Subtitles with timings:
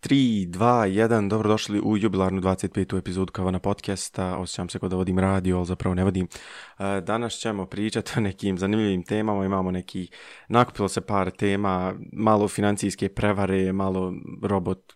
[0.00, 2.98] 3, 2, 1, dobrodošli u jubilarnu 25.
[2.98, 4.36] epizodu Kavana podcasta.
[4.36, 6.28] Osjećam se kao da vodim radio, ali zapravo ne vodim.
[6.78, 9.44] E, Danas ćemo pričati o nekim zanimljivim temama.
[9.44, 10.10] Imamo neki,
[10.48, 14.92] nakupilo se par tema, malo financijske prevare, malo robot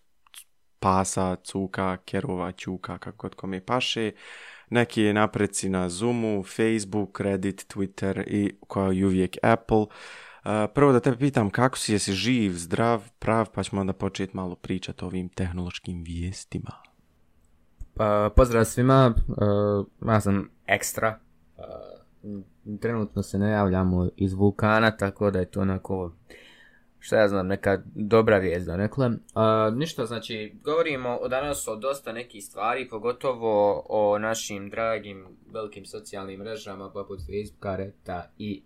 [0.79, 4.13] pasa, cuka, kerova, čuka, kako god kome paše.
[4.71, 9.87] Neki napreci na Zoomu, Facebook, Reddit, Twitter i kao i uvijek Apple.
[10.75, 14.55] Prvo da te pitam kako si, jesi živ, zdrav, prav, pa ćemo onda početi malo
[14.55, 16.71] pričati o ovim tehnološkim vijestima.
[17.95, 21.19] Pa, pozdrav svima, uh, ja sam ekstra.
[21.57, 22.41] Uh,
[22.81, 26.13] trenutno se ne javljamo iz vulkana, tako da je to onako,
[26.99, 29.07] šta ja znam, neka dobra vijest da nekle.
[29.07, 36.41] Uh, ništa, znači, govorimo danas o dosta nekih stvari, pogotovo o našim dragim velikim socijalnim
[36.41, 38.63] mrežama poput Facebooka, Reta i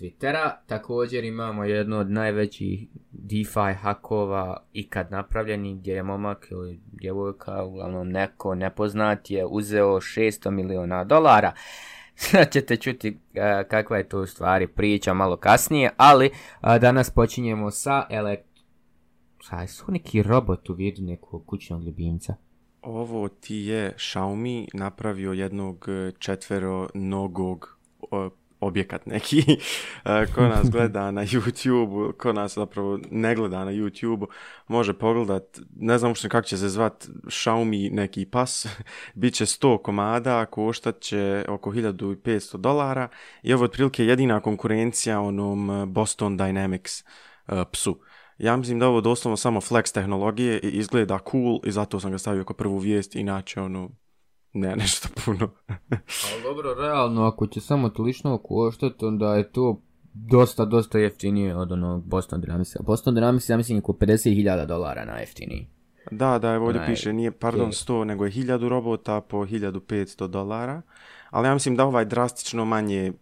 [0.00, 0.50] Twittera.
[0.66, 8.08] Također imamo jednu od najvećih DeFi hakova ikad napravljeni gdje je momak ili djevojka, uglavnom
[8.08, 11.52] neko nepoznat je uzeo 600 miliona dolara.
[12.14, 17.10] Sad ćete čuti uh, kakva je to u stvari priča malo kasnije, ali uh, danas
[17.10, 18.48] počinjemo sa elekt...
[19.38, 22.34] Šta su neki robot u vidu nekog kućnog ljubimca?
[22.82, 25.88] Ovo ti je Xiaomi napravio jednog
[26.18, 27.78] četvero nogog
[28.62, 29.42] objekat neki
[30.34, 34.26] ko nas gleda na YouTube, ko nas zapravo ne gleda na YouTube,
[34.68, 38.66] može pogledat, ne znam uopšte kako će se zvat Xiaomi neki pas,
[39.14, 43.08] bit će 100 komada, koštat će oko 1500 dolara
[43.42, 47.04] i ovo je otprilike jedina konkurencija onom Boston Dynamics
[47.48, 48.00] uh, psu.
[48.38, 52.18] Ja mislim da ovo doslovno samo flex tehnologije i izgleda cool i zato sam ga
[52.18, 53.90] stavio kao prvu vijest, inače ono,
[54.52, 55.50] ne nešto puno.
[56.32, 59.80] Ali dobro, realno, ako će samo tolično koštati, onda je to
[60.14, 62.82] dosta, dosta jeftinije od onog Boston Dynamicsa.
[62.82, 65.68] Boston Dynamics, ja mislim, oko 50.000 dolara na jeftiniji.
[66.10, 70.26] Da, da, evo ovdje Onaj, piše, nije, pardon, 100, nego je 1000 robota po 1500
[70.26, 70.82] dolara.
[71.30, 73.12] Ali ja mislim da ovaj drastično manje...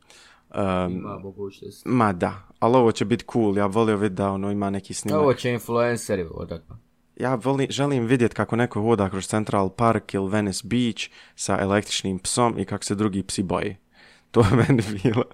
[0.54, 1.82] Um, ima mogućnost.
[1.86, 5.20] Ma da, ali ovo će biti cool, ja volio vidjeti da ono ima neki snimak.
[5.20, 6.76] Ovo će influenceri odakle
[7.20, 11.02] ja volim, želim vidjeti kako neko voda kroz Central Park ili Venice Beach
[11.34, 13.76] sa električnim psom i kako se drugi psi boji.
[14.30, 15.24] To je meni bilo.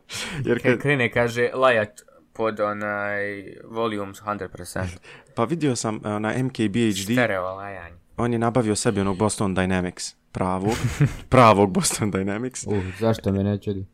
[0.44, 0.78] Jer kad...
[0.78, 2.00] Krene kaže lajat
[2.32, 4.84] pod onaj volume 100%.
[5.36, 7.12] pa vidio sam uh, na MKBHD.
[7.12, 7.96] Stereo lajanje.
[8.16, 10.14] On je nabavio sebi onog Boston Dynamics.
[10.32, 10.75] Pravog.
[11.28, 12.69] pravog Boston Dynamics.
[12.69, 13.84] Uh, zašto me ne čudi?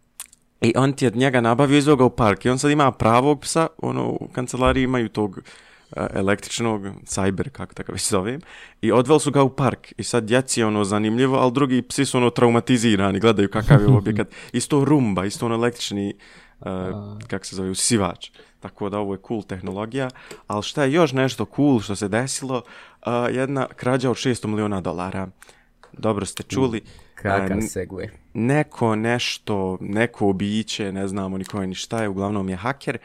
[0.60, 2.44] I on ti je njega nabavio iz u park.
[2.44, 3.66] I on sad ima pravog psa.
[3.78, 5.40] Ono, u kancelariji imaju tog
[5.96, 8.40] električnog, cyber, kako tako već zovem,
[8.80, 9.92] i odveli su ga u park.
[9.96, 13.86] I sad djeci je ono zanimljivo, ali drugi psi su ono traumatizirani, gledaju kakav je
[13.86, 14.28] objekat.
[14.52, 16.14] Isto rumba, isto ono električni,
[16.60, 16.66] uh,
[17.26, 18.30] kako se zove, usivač.
[18.60, 20.10] Tako da ovo je cool tehnologija.
[20.46, 24.80] Ali šta je još nešto cool što se desilo, uh, jedna krađa od 600 miliona
[24.80, 25.28] dolara.
[25.92, 26.80] Dobro ste čuli.
[27.14, 28.10] Kakav uh, segue.
[28.34, 32.98] Neko nešto, neko biće, ne znamo ni koje ni šta je, uglavnom je haker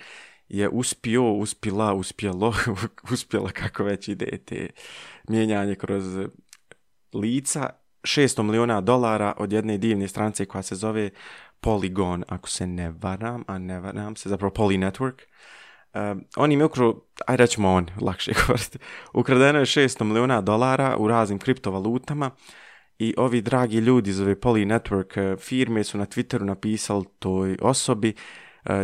[0.49, 2.53] je uspio, uspila, uspjelo,
[3.13, 4.69] uspjela kako već ide te
[5.29, 6.17] mijenjanje kroz
[7.13, 7.69] lica,
[8.03, 11.09] 600 miliona dolara od jedne divne strance koja se zove
[11.61, 15.21] Polygon, ako se ne varam, a ne varam se, zapravo Poly Network.
[15.93, 18.79] Uh, on im je ukru, aj rećemo on, lakše govoriti,
[19.13, 22.31] ukradeno je 600 miliona dolara u raznim kriptovalutama
[22.99, 27.57] i ovi dragi ljudi iz ove Poly Network uh, firme su na Twitteru napisali toj
[27.61, 28.13] osobi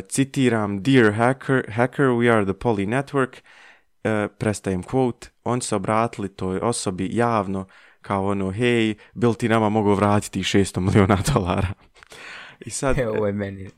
[0.08, 3.42] citiram, Dear hacker, hacker, we are the Poly Network,
[4.04, 7.66] uh, prestajem quote, on se obratili toj osobi javno
[8.02, 11.74] kao ono, hej, bil ti nama mogu vratiti 600 miliona dolara.
[12.60, 12.98] I sad...
[13.00, 13.70] Evo ovo je meni.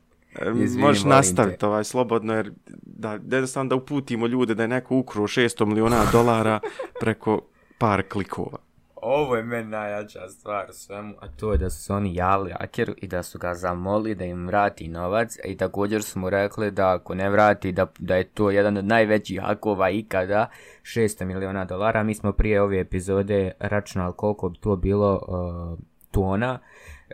[0.62, 2.52] Izvini, možeš nastaviti ovaj slobodno jer
[2.82, 6.60] da, jednostavno da uputimo ljude da je neko ukruo 600 miliona dolara
[7.00, 7.40] preko
[7.78, 8.65] par klikova
[9.08, 12.52] ovo je meni najjača stvar u svemu, a to je da su se oni javili
[12.60, 16.70] hakeru i da su ga zamoli da im vrati novac i također su mu rekli
[16.70, 20.48] da ako ne vrati da, da je to jedan od najvećih hakova ikada,
[20.82, 22.02] 600 miliona dolara.
[22.02, 25.78] Mi smo prije ove epizode računali koliko bi to bilo uh,
[26.10, 26.58] tona,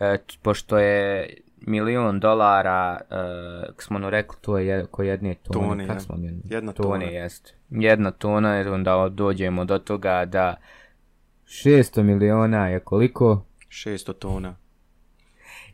[0.00, 1.28] uh, pošto je
[1.60, 6.72] milion dolara, uh, smo ono rekli, to je ko jedne tone, tone kak smo jedna
[6.72, 6.88] tona.
[6.88, 7.54] Tone jest.
[7.70, 10.56] Jedna tona, onda dođemo do toga da
[11.52, 13.44] 600 miliona je koliko?
[13.68, 14.56] 600 tona.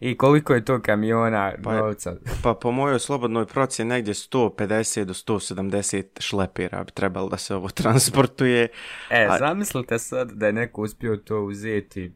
[0.01, 2.17] I koliko je to kamiona pa, novca?
[2.43, 7.69] Pa po mojoj slobodnoj procjeni negdje 150 do 170 šlepera bi trebalo da se ovo
[7.69, 8.69] transportuje.
[9.11, 9.39] E, A...
[9.39, 12.13] zamislite sad da je neko uspio to uzeti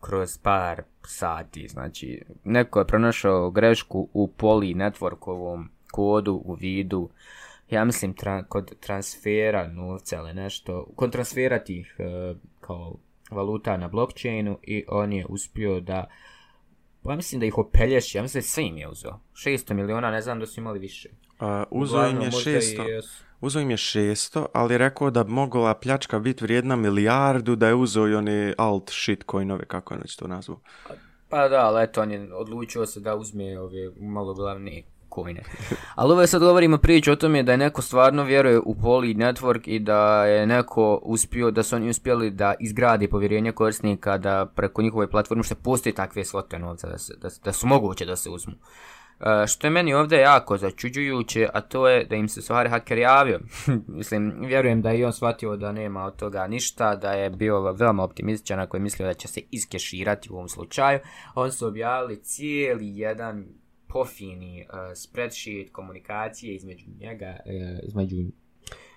[0.00, 1.68] kroz par sati.
[1.68, 7.10] Znači, neko je pronašao grešku u poli networkovom kodu u vidu
[7.70, 8.14] ja mislim
[8.48, 12.34] kod transfera novca ili nešto, kod transfera tih e,
[12.66, 12.96] kao
[13.30, 16.06] valuta na blockchainu i on je uspio da
[17.02, 19.20] pa ja mislim da ih opelješi, ja mislim da sve im je uzeo.
[19.32, 21.08] 600 miliona, ne znam da su imali više.
[21.70, 23.02] Uzeo im je 600,
[23.40, 27.74] uzeo im je 600, ali rekao da bi mogla pljačka biti vrijedna milijardu, da je
[27.74, 30.60] uzeo i one alt shitcoinove, kako je to nazvu.
[31.28, 34.34] Pa da, ali eto, on je odlučio se da uzme ove malo
[35.14, 35.42] coine.
[35.94, 39.60] Ali ovo sad govorimo priču o tome da je neko stvarno vjeruje u Poly Network
[39.64, 44.82] i da je neko uspio, da su oni uspjeli da izgradi povjerenje korisnika da preko
[44.82, 48.30] njihove platforme što postoji takve svote novca da, se, da, da su moguće da se
[48.30, 48.54] uzmu.
[49.20, 52.98] Uh, što je meni ovdje jako začuđujuće, a to je da im se stvari haker
[52.98, 53.40] javio.
[53.86, 57.72] Mislim, vjerujem da je i on shvatio da nema od toga ništa, da je bio
[57.72, 60.98] veoma optimističan ako je mislio da će se iskeširati u ovom slučaju.
[61.34, 63.46] On su objavili cijeli jedan
[63.94, 68.16] pofini uh, spreadsheet komunikacije između njega, uh, između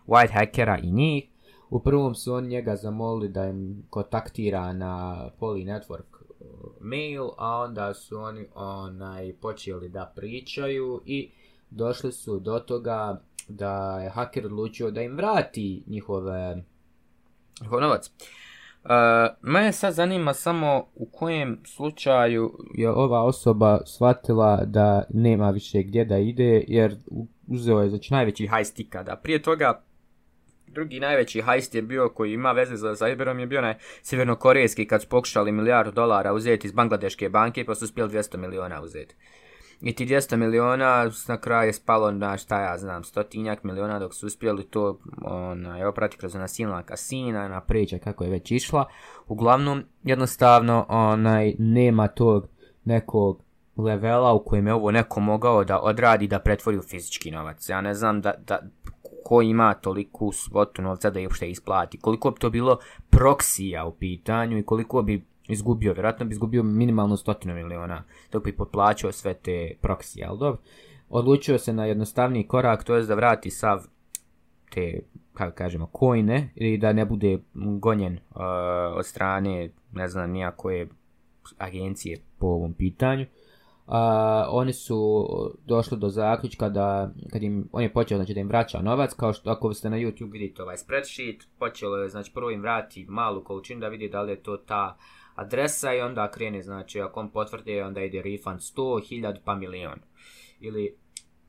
[0.07, 1.23] white hackera i njih.
[1.69, 6.47] U prvom su on njega zamolili da im kontaktira na Poly Network uh,
[6.81, 11.31] mail, a onda su oni onaj, počeli da pričaju i
[11.69, 16.63] došli su do toga da je haker odlučio da im vrati njihove
[17.61, 18.11] njihov novac.
[18.87, 18.93] Uh,
[19.41, 26.05] mene sad zanima samo u kojem slučaju je ova osoba shvatila da nema više gdje
[26.05, 26.95] da ide, jer
[27.47, 29.15] uzeo je znači najveći heist ikada.
[29.15, 29.81] Prije toga
[30.67, 35.01] drugi najveći heist je bio koji ima veze za Cyberom je bio onaj sjevernokorejski kad
[35.01, 39.15] su pokušali milijardu dolara uzeti iz Bangladeške banke pa su uspjeli 200 miliona uzeti.
[39.81, 44.13] I ti 200 miliona na kraju je spalo na šta ja znam, stotinjak miliona dok
[44.13, 48.85] su uspjeli to onaj, oprati kroz ona silna kasina, na priča kako je već išla.
[49.27, 52.47] Uglavnom, jednostavno, onaj, nema tog
[52.83, 53.43] nekog
[53.77, 57.69] levela u kojem je ovo neko mogao da odradi da pretvori u fizički novac.
[57.69, 58.59] Ja ne znam da, da
[59.23, 61.99] ko ima toliku svotu novca da je uopšte isplati.
[61.99, 67.17] Koliko bi to bilo proksija u pitanju i koliko bi izgubio, vjerojatno bi izgubio minimalno
[67.17, 70.61] stotinu miliona dok bi potplaćao sve te proksije, ali dobro.
[71.09, 73.87] Odlučio se na jednostavniji korak, to je da vrati sav
[74.69, 74.99] te,
[75.33, 78.41] kako kažemo, kojne i da ne bude gonjen uh,
[78.95, 80.87] od strane, ne znam, nijakoje
[81.57, 83.25] agencije po ovom pitanju.
[83.87, 83.93] Uh,
[84.49, 85.27] oni su
[85.65, 89.33] došli do zaključka da kad im, on je počeo znači da im vraća novac, kao
[89.33, 93.43] što ako ste na YouTube vidite ovaj spreadsheet, počelo je znači prvo im vrati malu
[93.43, 94.97] količinu da vidi da li je to ta
[95.37, 98.81] adresa i onda krene, znači ako on potvrdi onda ide refund 100,
[99.11, 99.99] 1000 pa milion.
[100.59, 100.95] Ili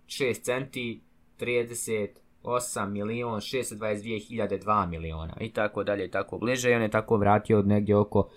[0.07, 1.01] 6 centi,
[1.41, 2.09] 30,
[2.43, 6.91] 8 milion, 622 hiljade, 2 miliona i tako dalje i tako bliže i on je
[6.91, 8.29] tako vratio negdje oko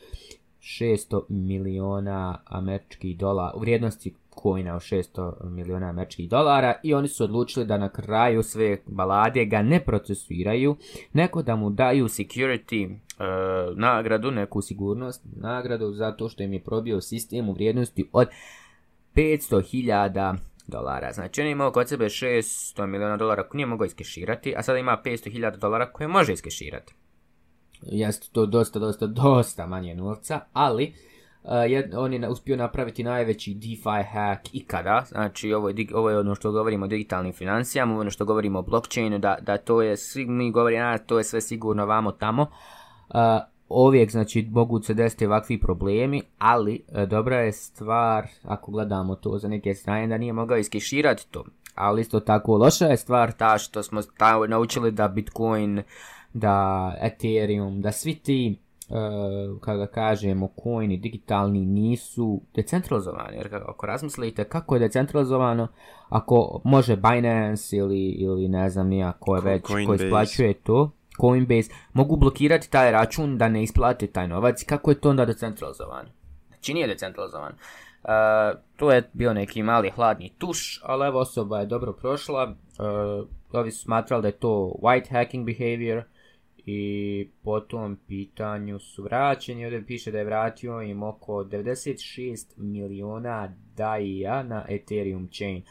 [0.60, 7.24] 600 miliona američkih dolara, u vrijednosti kojina od 600 miliona američkih dolara i oni su
[7.24, 10.76] odlučili da na kraju sve balade ga ne procesuiraju,
[11.14, 17.02] neko da mu daju security uh, nagradu, neku sigurnost, nagradu zato što im je probio
[17.02, 18.28] sistem u vrijednosti od
[19.16, 20.38] 500.000
[20.68, 21.12] dolara.
[21.14, 24.80] Znači on je imao kod sebe 600 miliona dolara koje nije mogao iskeširati, a sada
[24.80, 26.94] ima 500.000 dolara koje može iskeširati.
[27.82, 30.94] Jeste to dosta, dosta, dosta manje novca, ali
[31.44, 36.36] jed, on je uspio napraviti najveći DeFi hack ikada, znači ovo je, ovo je ono
[36.36, 40.26] što govorimo o digitalnim financijama, ono što govorimo o blockchainu, da, da to je, svi
[40.26, 42.42] mi govorimo, a to je sve sigurno vamo tamo,
[43.70, 49.38] uh, znači mogu se desiti ovakvi problemi, ali uh, dobra je stvar, ako gledamo to
[49.38, 53.58] za neke strane, da nije mogao iskeširati to, ali isto tako loša je stvar ta
[53.58, 55.84] što smo ta, naučili da Bitcoin,
[56.34, 58.60] da Ethereum, da svi ti
[59.62, 65.68] kada kažemo coini digitalni nisu decentralizovani jer ako razmislite kako je decentralizovano
[66.10, 69.86] ako može Binance ili, ili ne znam nija ko je već Coinbase.
[69.86, 75.00] ko isplaćuje to Coinbase mogu blokirati taj račun da ne isplate taj novac kako je
[75.00, 76.10] to onda decentralizovano
[76.48, 77.56] znači nije decentralizovano
[78.04, 82.44] Uh, to je bio neki mali hladni tuš, ali evo osoba je dobro prošla.
[82.44, 86.04] Uh, ovi su smatrali da je to white hacking behavior,
[86.66, 93.56] i po tom pitanju su vraćeni, ovdje piše da je vratio im oko 96 miliona
[93.76, 95.64] daija na Ethereum chain.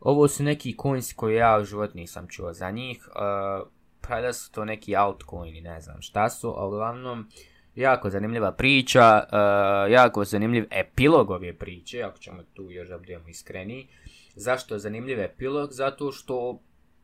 [0.00, 3.68] Ovo su neki coins koje ja u život nisam čuo za njih, uh,
[4.08, 7.28] pa da su to neki altcoini, ne znam šta su, ali uglavnom
[7.74, 13.28] jako zanimljiva priča, uh, jako zanimljiv epilog ove priče, ako ćemo tu još da budemo
[13.28, 13.88] iskreni.
[14.34, 15.72] Zašto je zanimljiv epilog?
[15.72, 16.60] Zato što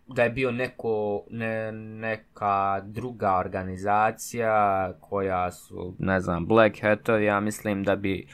[0.06, 7.40] da je bio neko, ne, neka druga organizacija koja su, ne znam, Black Hatovi, ja
[7.40, 8.28] mislim da bi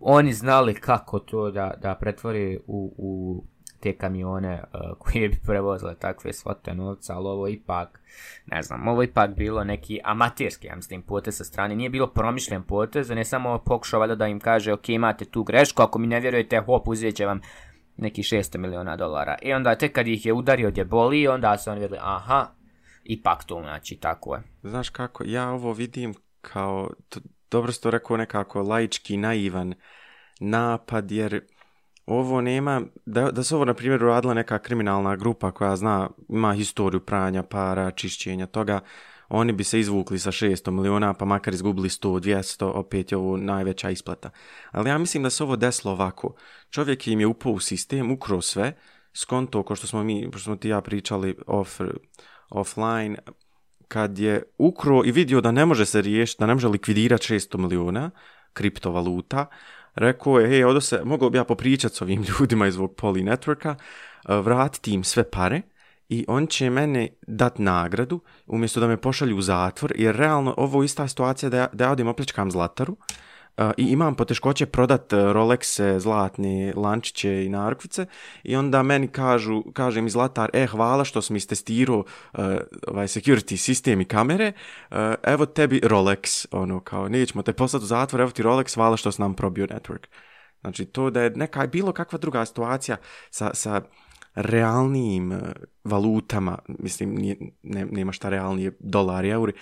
[0.00, 3.44] oni znali kako to da, da pretvori u, u
[3.80, 8.00] te kamione uh, koje bi prevozile takve svote novca, ali ovo ipak,
[8.46, 12.62] ne znam, ovo ipak bilo neki amaterski, ja mislim, potez sa strane, nije bilo promišljen
[12.62, 16.06] potez, on je samo pokušao valjda da im kaže, ok, imate tu grešku, ako mi
[16.06, 17.40] ne vjerujete, hop, uzet će vam
[17.96, 19.36] neki 600 miliona dolara.
[19.42, 22.46] I onda tek kad ih je udario gdje boli, onda su oni vidjeli, aha,
[23.04, 24.42] ipak to znači tako je.
[24.62, 27.20] Znaš kako, ja ovo vidim kao, to,
[27.50, 29.74] dobro ste to rekao nekako laički, naivan
[30.40, 31.40] napad, jer
[32.06, 36.54] ovo nema, da, da se ovo na primjer uradila neka kriminalna grupa koja zna, ima
[36.54, 38.80] historiju pranja para, čišćenja toga,
[39.30, 43.36] oni bi se izvukli sa 600 miliona, pa makar izgubili 100, 200, opet je ovo
[43.36, 44.30] najveća isplata.
[44.70, 46.34] Ali ja mislim da se ovo desilo ovako.
[46.70, 48.72] Čovjek im je upao u sistem, ukro sve,
[49.14, 51.80] skonto, ko što smo mi, što smo ti ja pričali off,
[52.50, 53.16] offline,
[53.88, 57.58] kad je ukro i vidio da ne može se riješiti, da ne može likvidirati 600
[57.58, 58.10] miliona
[58.52, 59.46] kriptovaluta,
[59.94, 63.24] rekao je, hej, odo se, mogao bi ja popričati s ovim ljudima iz ovog Poly
[63.24, 63.74] Networka,
[64.42, 65.62] vratiti im sve pare
[66.10, 70.82] i on će mene dat nagradu umjesto da me pošalju u zatvor, jer realno ovo
[70.82, 72.96] je ista situacija da ja, da ja odim opljačkam zlataru,
[73.76, 78.06] i imam poteškoće prodat e, Rolexe, zlatne lančiće i narkvice
[78.42, 82.44] i onda meni kažu, kaže mi zlatar, e hvala što sam istestirao uh,
[82.88, 84.52] ovaj security sistem i kamere,
[84.90, 88.96] uh, evo tebi Rolex, ono kao, nećemo te poslati u zatvor, evo ti Rolex, hvala
[88.96, 90.06] što sam nam probio network.
[90.60, 92.96] Znači to da je neka bilo kakva druga situacija
[93.30, 93.80] sa, sa
[94.34, 95.40] realnijim
[95.84, 99.52] valutama, mislim, nije, ne, nema šta realnije dolari, euri,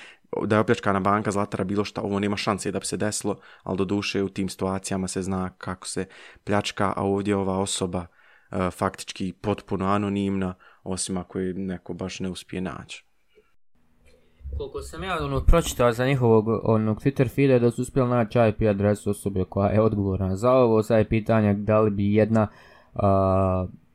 [0.47, 3.79] da je opljačkana banka Zlatara bilo šta, ovo nema šanse da bi se desilo, ali
[3.79, 6.07] do duše u tim situacijama se zna kako se
[6.45, 8.07] pljačka, a ovdje ova osoba
[8.51, 13.05] uh, faktički potpuno anonimna, osim ako je neko baš ne uspije naći.
[14.57, 18.63] Koliko sam ja ono, pročitao za njihovog onog Twitter feeda da su uspjeli naći IP
[18.71, 22.49] adresu osobe koja je odgovorna za ovo, sad je pitanje da li bi jedna
[22.95, 23.01] uh,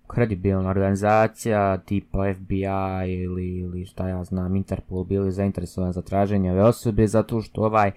[0.08, 6.64] kredibilna organizacija tipa FBI ili, ili šta ja znam Interpol bili zainteresovani za traženje ove
[6.64, 7.92] osobe zato što ovaj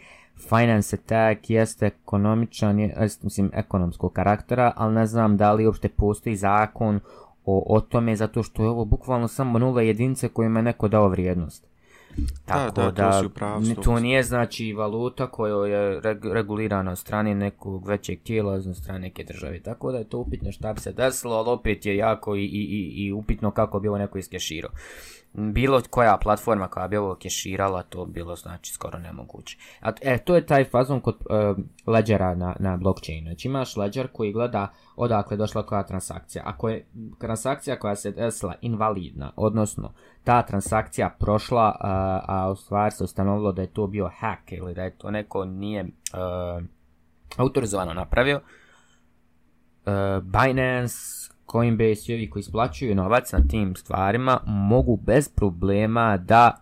[0.49, 6.37] finance attack jeste ekonomičan, je, mislim ekonomskog karaktera, ali ne znam da li uopšte postoji
[6.37, 7.01] zakon
[7.45, 11.09] o, o tome zato što je ovo bukvalno samo nula jedinice kojima je neko dao
[11.09, 11.76] vrijednost.
[12.45, 16.01] Tako da, da, to, prav, to nije znači valuta koja je
[16.33, 19.61] regulirana od strane nekog većeg tijela, od strane neke države.
[19.61, 22.93] Tako da je to upitno šta bi se desilo, ali opet je jako i, i,
[22.97, 24.71] i, upitno kako bi ovo neko iskeširao
[25.37, 29.59] bilo koja platforma koja bi ovo keširala, to bilo znači skoro nemoguće.
[29.81, 33.27] A, e, to je taj fazon kod uh, ledgera na, na blockchainu.
[33.27, 36.43] Znači imaš ledger koji gleda odakle došla koja transakcija.
[36.47, 36.87] Ako je
[37.19, 39.93] transakcija koja se desila invalidna, odnosno
[40.27, 41.81] ta transakcija prošla, uh,
[42.35, 45.45] a u stvari se ustanovilo da je to bio hack ili da je to neko
[45.45, 46.65] nije uh,
[47.37, 49.93] autorizovano napravio, uh,
[50.23, 50.97] Binance
[51.53, 56.57] Coinbase i ovi koji isplaćuju novac na tim stvarima mogu bez problema da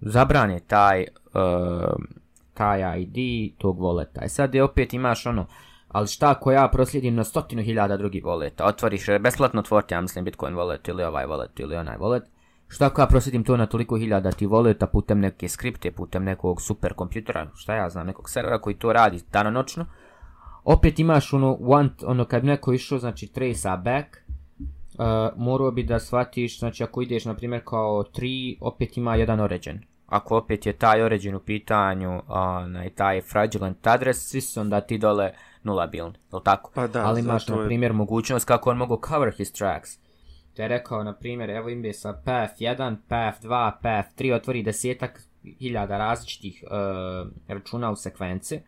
[0.00, 1.94] zabrane taj, uh,
[2.54, 4.24] taj ID tog voleta.
[4.24, 5.46] I sad je opet imaš ono,
[5.88, 10.24] ali šta ako ja proslijedim na stotinu hiljada drugih voleta, otvoriš besplatno otvoriti, ja mislim
[10.24, 12.33] Bitcoin wallet ili ovaj wallet ili onaj wallet,
[12.68, 16.62] šta ako ja proslijedim to na toliko hiljada ti voleta putem neke skripte, putem nekog
[16.62, 19.86] super kompjutera, šta ja znam, nekog servera koji to radi danonočno,
[20.64, 24.16] opet imaš ono, want, ono kad neko išao, znači trace back,
[24.98, 25.04] uh,
[25.36, 29.80] morao bi da shvatiš, znači ako ideš na primjer kao 3, opet ima jedan origin.
[30.06, 34.98] Ako opet je taj origin u pitanju, onaj, taj fraudulent adres, svi su onda ti
[34.98, 36.70] dole nula bilni, je tako?
[36.74, 37.96] Pa da, Ali imaš, na primjer, je...
[37.96, 40.03] mogućnost kako on mogu cover his tracks.
[40.54, 44.62] Te je rekao, na primjer, evo im sa path 1, path 2, path 3, otvori
[44.62, 45.20] desetak
[45.60, 48.60] hiljada različitih uh, računa u sekvenci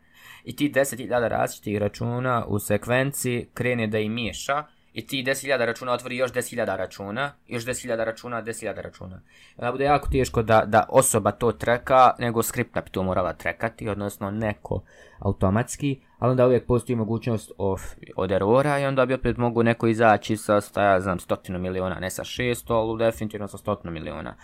[0.44, 5.92] i ti 10.000 različitih računa u sekvenci krene da i miješa i ti 10.000 računa
[5.92, 9.20] otvori još 10.000 računa, još 10.000 računa, 10.000 računa.
[9.56, 13.88] Da bude jako teško da, da osoba to treka, nego skripta bi to morala trekati,
[13.88, 14.82] odnosno neko
[15.18, 17.82] automatski, ali onda uvijek postoji mogućnost of,
[18.16, 22.10] od erora i onda bi opet mogu neko izaći sa, ja znam, stotinu miliona, ne
[22.10, 24.34] sa 600, ali definitivno sa stotinu miliona.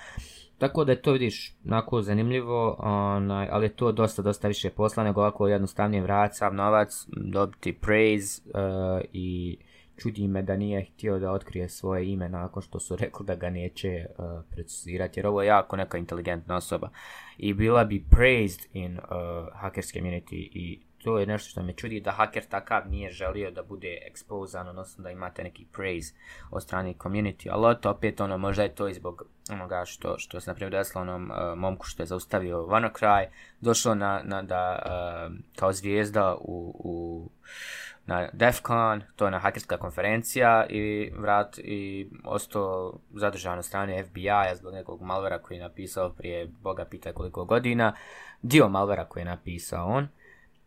[0.59, 5.05] Tako da je to vidiš onako zanimljivo, onaj, ali je to dosta, dosta više posla
[5.05, 9.59] nego ovako jednostavnije vrat sav novac, dobiti praise uh, i
[9.97, 13.51] čudi me da nije htio da otkrije svoje ime nakon što su rekli da ga
[13.51, 16.91] neće uh, precizirati, jer ovo je jako neka inteligentna osoba
[17.39, 19.03] i bila bi praised in uh,
[19.55, 23.63] hackers community i to je nešto što me čudi da haker takav nije želio da
[23.63, 26.15] bude ekspozan, odnosno da imate neki praise
[26.51, 30.41] od strane community, ali to opet ono, možda je to i zbog onoga što, što
[30.41, 33.29] se naprimjer desilo onom uh, momku što je zaustavio Vanokraj,
[33.61, 37.29] došlo na, na da uh, kao zvijezda u, u
[38.07, 44.55] na DEFCON, to je na hakerska konferencija i vrat i ostao zadržan na strane FBI-a
[44.55, 47.95] zbog nekog malvera koji je napisao prije Boga pita koliko godina.
[48.43, 50.09] Dio malvera koji je napisao on.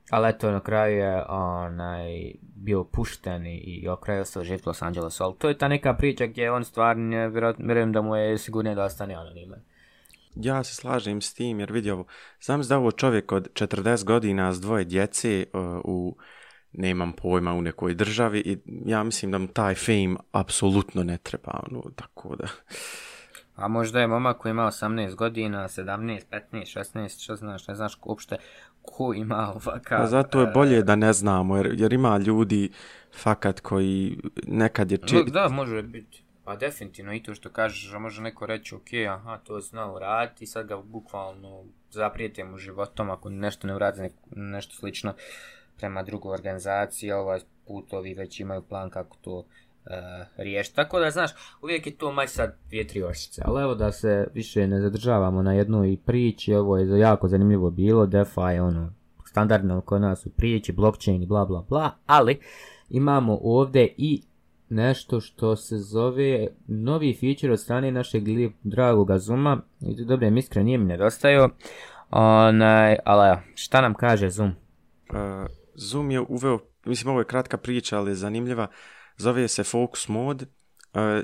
[0.09, 5.24] Ali eto, na kraju je onaj, bio pušten i, i okraj ostao živjeti Los Angelesu.
[5.24, 8.83] Ali to je ta neka priča gdje on stvarno, vjerujem da mu je sigurnije da
[8.83, 9.59] ostane anoniman.
[10.35, 12.05] Ja se slažem s tim jer vidio,
[12.41, 16.17] znam da ovo čovjek od 40 godina s dvoje djece uh, u
[16.74, 21.63] nemam pojma u nekoj državi i ja mislim da mu taj fame apsolutno ne treba,
[21.71, 22.47] ono, tako da...
[23.55, 27.97] A možda je momak koji ima 18 godina, 17, 15, 16, što znaš, ne znaš
[28.03, 28.38] uopšte
[28.81, 30.01] ko ima ovakav...
[30.01, 32.71] A zato je bolje da ne znamo, jer, jer ima ljudi
[33.24, 34.97] fakat koji nekad je...
[34.97, 35.24] Či...
[35.27, 36.24] Da, može biti.
[36.43, 40.43] Pa definitivno i to što kažeš, može neko reći, ok, aha, to je znao raditi
[40.43, 45.13] i sad ga bukvalno zaprijete mu životom ako nešto ne uradi, nešto slično
[45.77, 49.45] prema drugoj organizaciji, ovaj put ovi već imaju plan kako to
[50.38, 50.75] riješiti.
[50.75, 53.42] Tako da, znaš, uvijek je to maj sad dvije, tri ošice.
[53.46, 58.06] Ali evo da se više ne zadržavamo na jednoj priči, ovo je jako zanimljivo bilo,
[58.06, 58.94] DeFi, ono,
[59.25, 62.39] standardno kod nas u priči, blockchain i bla bla bla, ali
[62.89, 64.22] imamo ovdje i
[64.70, 68.24] nešto što se zove novi feature od strane našeg
[68.63, 69.62] dragog Zuma.
[69.82, 70.94] I dobro, mi iskreno nije mi.
[72.12, 74.50] Onaj, ali šta nam kaže Zoom?
[74.50, 74.56] Uh,
[75.75, 78.68] Zoom je uveo, mislim ovo je kratka priča, ali je zanimljiva,
[79.17, 80.45] zove se Focus Mode.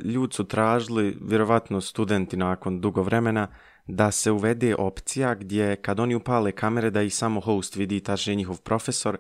[0.04, 3.48] Ljudi su tražili, vjerovatno studenti nakon dugo vremena,
[3.88, 8.36] da se uvede opcija gdje kad oni upale kamere da ih samo host vidi, tačnije
[8.36, 9.18] njihov profesor,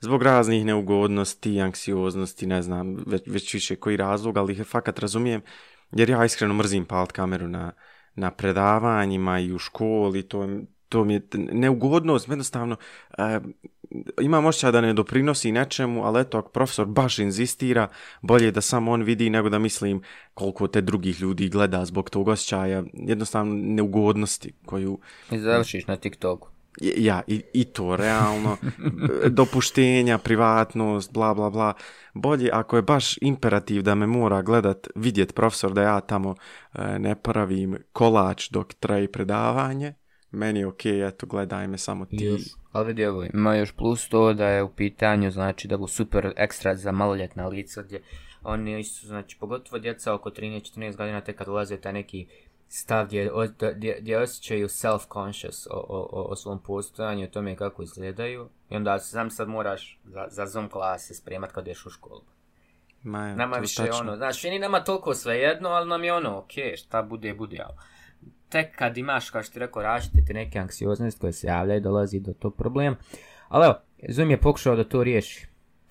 [0.00, 5.42] zbog raznih neugodnosti, anksioznosti, ne znam već, već više koji razlog, ali ih fakat razumijem,
[5.92, 7.72] jer ja iskreno mrzim palat kameru na,
[8.14, 10.48] na predavanjima i u školi, to,
[10.88, 12.76] to mi je neugodnost, jednostavno
[13.18, 13.40] e,
[14.20, 17.88] imam osjećaj da ne doprinosi nečemu, ali eto, ako profesor baš inzistira,
[18.22, 20.02] bolje da samo on vidi nego da mislim
[20.34, 24.98] koliko te drugih ljudi gleda zbog tog osjećaja, jednostavno neugodnosti koju...
[25.30, 26.48] I završiš na TikToku.
[26.80, 28.56] Ja, i, i to, realno,
[29.38, 31.72] dopuštenja, privatnost, bla, bla, bla.
[32.14, 36.34] Bolje ako je baš imperativ da me mora gledat, vidjet profesor da ja tamo
[36.74, 39.94] e, ne pravim kolač dok traji predavanje,
[40.30, 42.24] meni je okej, okay, eto, gledaj me samo ti.
[42.24, 46.32] Još, ali ovo, ima još plus to da je u pitanju, znači da bu super
[46.36, 48.02] ekstra za maloljetna lica, gdje
[48.42, 52.26] oni isto, znači, pogotovo djeca oko 13-14 godina, te kad ulaze taj neki
[52.68, 53.30] stav gdje,
[53.76, 58.48] gdje, gdje osjećaju self-conscious o, o, o svom postojanju, o tome kako izgledaju.
[58.70, 62.22] I onda sam sad moraš za, za Zoom klase spremat kad ješ u školu.
[63.02, 63.98] Ma, nama više tačno.
[64.00, 67.76] ono, znači nije nama toliko svejedno, ali nam je ono, ok, šta bude, bude, ali
[68.48, 72.32] tek kad imaš, kao što ti rekao, različite neke anksioznosti koje se javljaju, dolazi do
[72.32, 72.96] tog problema.
[73.48, 73.74] Ali evo,
[74.08, 75.46] Zoom je pokušao da to riješi.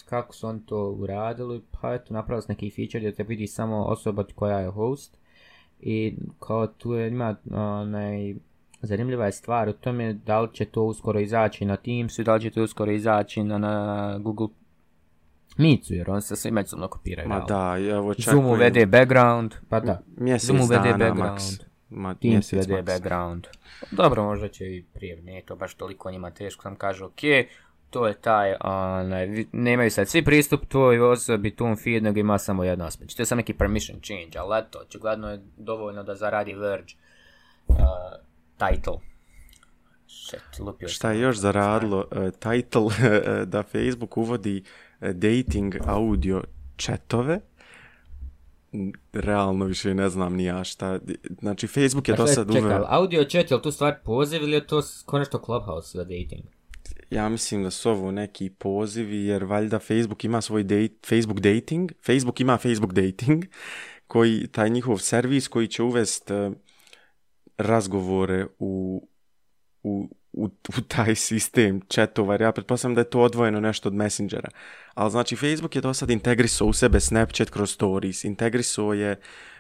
[0.06, 1.62] Kako su oni to uradili?
[1.72, 5.18] Pa eto, napravili su neki feature gdje te vidi samo osoba koja je host
[5.80, 8.36] i kao tu je, ima onaj,
[8.82, 12.42] zanimljiva je stvar u tome da li će to uskoro izaći na Teamsu, da li
[12.42, 14.48] će to uskoro izaći na, na Google
[15.58, 17.30] Meetsu, jer on se sve međusobno kopiraju.
[17.30, 18.36] Ma da, evo čekujem.
[18.36, 20.02] Zoom uvede background, pa da.
[20.18, 21.40] Mjesec Zoom uvede dana, background.
[21.40, 21.67] Max.
[21.90, 23.48] Ma, Teams uvede background.
[23.92, 27.20] Dobro, možda će i prije, nije to baš toliko njima teško, sam kažu, ok,
[27.90, 32.64] to je taj, onaj, nemaju sad svi pristup tvoj osobi, tom feed, nego ima samo
[32.64, 33.16] jedno aspekt.
[33.16, 36.94] To je samo neki permission change, ali eto, očigledno je dovoljno da zaradi Verge
[37.68, 37.76] uh,
[38.58, 38.98] title.
[40.08, 42.90] Shit, lupio Šta je još zaradilo uh, title
[43.54, 46.44] da Facebook uvodi uh, dating audio
[46.78, 47.40] chatove,
[49.14, 51.00] realno više ne znam ni ja šta.
[51.40, 52.62] Znači, Facebook je to sad uveo...
[52.62, 56.44] Čekaj, audio chat, je li to stvar poziv ili je to konešto Clubhouse za dating?
[57.10, 61.92] ja mislim da su ovo neki pozivi, jer valjda Facebook ima svoj date, Facebook dating,
[62.06, 63.46] Facebook ima Facebook dating,
[64.08, 66.54] koji, taj njihov servis koji će uvest uh,
[67.58, 69.04] razgovore u,
[69.84, 73.96] u, u, u taj sistem chatova, jer ja pretpostavljam da je to odvojeno nešto od
[73.96, 74.50] Messengera.
[74.94, 79.16] Ali znači Facebook je to sad integrisao u sebe Snapchat kroz stories, integrisao je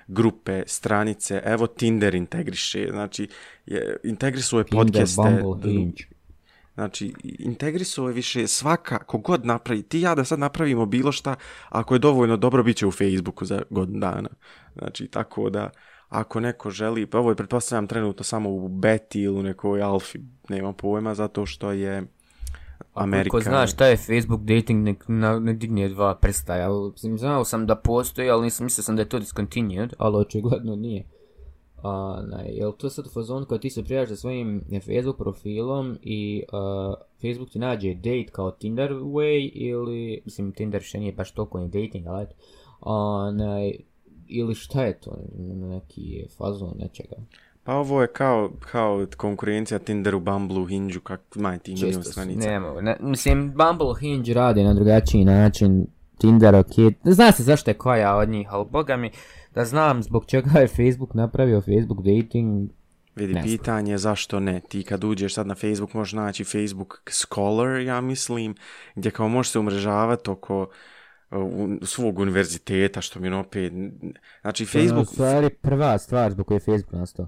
[0.07, 3.27] grupe, stranice, evo Tinder integriše, znači
[3.65, 5.41] je, integrisao je podcaste.
[5.41, 6.03] Bumble, Hinge
[6.77, 11.35] Znači, integrisuje više svaka, kogod napravi, ti ja da sad napravimo bilo šta,
[11.69, 14.29] ako je dovoljno dobro, bit će u Facebooku za godinu dana.
[14.75, 15.69] Znači, tako da,
[16.09, 20.19] ako neko želi, pa ovo je pretpostavljam trenutno samo u beti ili u nekoj alfi,
[20.49, 22.03] nema pojma, zato što je
[22.93, 23.37] Amerika...
[23.37, 26.69] Ako znaš šta je Facebook dating, nek, na, ne digne dva prsta, ja
[27.17, 31.03] znao sam da postoji, ali nisam mislio sam da je to discontinued, ali očigledno nije.
[31.77, 31.83] Uh,
[32.49, 36.95] jel to sad u fazonu kad ti se prijaš sa svojim Facebook profilom i uh,
[37.21, 41.67] Facebook ti nađe date kao Tinder way ili, mislim Tinder še nije baš toliko ni
[41.67, 42.25] dating, ali
[42.81, 43.33] uh,
[44.27, 45.17] ili šta je to,
[45.69, 47.15] neki fazon nečega?
[47.63, 52.49] Pa ovo je kao, kao konkurencija Tinderu, Bumbleu, Hinge-u, kak ima ti milijun stranica.
[52.49, 55.87] Nema, ne, mislim, Bumble, Hinge radi na drugačiji način,
[56.17, 59.11] Tinder, ok, zna se zašto je koja od njih, ali boga mi,
[59.55, 62.69] da znam zbog čega je Facebook napravio Facebook dating,
[63.15, 64.61] Vidi, ne pitanje je zašto ne.
[64.69, 68.55] Ti kad uđeš sad na Facebook možeš naći Facebook Scholar, ja mislim,
[68.95, 70.67] gdje kao možeš se umrežavati oko
[71.81, 73.73] svog univerziteta, što mi opet...
[74.41, 75.07] Znači, Facebook...
[75.07, 77.27] To stvari prva stvar zbog koje je Facebook nastao.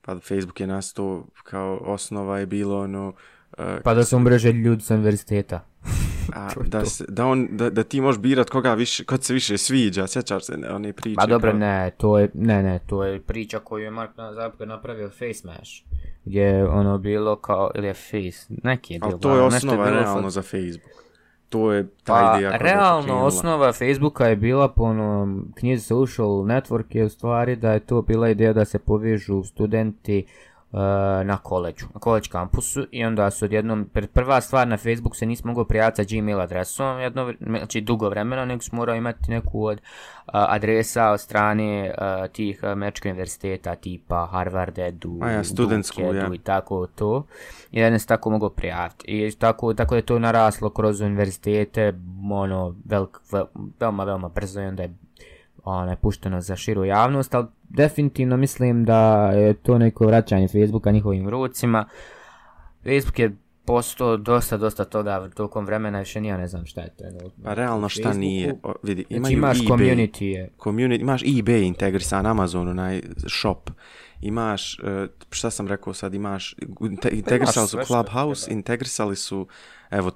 [0.00, 3.08] Pa Facebook je nastao kao osnova je bilo ono...
[3.58, 5.64] Uh, pa da se umreže ljudi sa univerziteta.
[6.34, 9.58] A, da, se, da, on, da, da, ti možeš birat koga više, kod se više
[9.58, 11.16] sviđa, sjećaš se one priče.
[11.16, 11.58] Pa dobro, kao...
[11.58, 15.70] ne, to je, ne, ne, to je priča koju je Mark Zuckerberg napravio Face Mash,
[16.24, 19.10] gdje je ono bilo kao, ili je Face, neki je bilo.
[19.12, 21.05] Ali to je osnova realno za Facebook
[21.48, 26.96] to je ta pa, ideja realno osnova Facebooka je bila po onom knjizi Social Network
[26.96, 30.26] je u stvari da je to bila ideja da se povežu studenti
[31.24, 35.46] na koleđu, na koleđ kampusu i onda su odjednom, prva stvar na Facebook se nisi
[35.46, 39.78] mogao prijaviti sa Gmail adresom, jedno, znači dugo vremena, nego su morao imati neku od
[39.78, 46.34] uh, adresa od strane uh, tih američkih univerziteta tipa Harvard, Edu, ja, Duke, Edu ja.
[46.34, 47.26] i tako to.
[47.72, 49.04] I jedan se tako mogao prijaviti.
[49.06, 51.94] I tako, tako je to naraslo kroz univerzitete,
[52.30, 53.18] ono, velik,
[53.80, 54.94] veoma, veoma brzo i onda je
[55.70, 61.28] ona, pušteno za širu javnost, ali definitivno mislim da je to neko vraćanje Facebooka njihovim
[61.28, 61.84] rucima.
[62.84, 67.04] Facebook je postao dosta, dosta toga tokom vremena, više nije, ne znam šta je to.
[67.44, 70.50] Pa realno šta Facebooku, nije, o, vidi, znači imaju imaš eBay, community, je.
[70.58, 73.70] community, imaš eBay integrisan, Amazon, onaj shop,
[74.20, 76.56] imaš, uh, šta sam rekao sad, imaš,
[77.12, 79.46] integrisali su Clubhouse, integrisali su,
[79.90, 80.10] evo,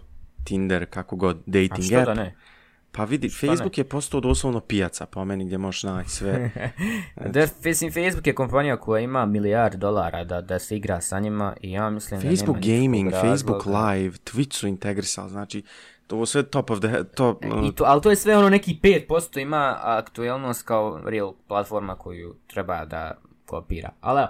[0.45, 2.07] Tinder, kako god, dating A što app.
[2.07, 2.37] Da ne?
[2.93, 3.81] Pa vidi, Šta Facebook ne?
[3.81, 6.51] je postao doslovno pijaca po meni gdje možeš naći sve.
[7.35, 11.57] da, mislim, Facebook je kompanija koja ima milijard dolara da, da se igra sa njima
[11.61, 15.63] i ja mislim Facebook da Gaming, Facebook Live, Twitch su integrisali, znači
[16.07, 17.45] to je sve top of the top...
[17.45, 17.69] Uh...
[17.69, 22.37] I to, ali to je sve ono neki 5% ima aktualnost kao real platforma koju
[22.47, 23.91] treba da kopira.
[24.01, 24.27] Ali